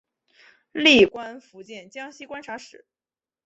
[0.71, 2.85] 历官福建江西观察使。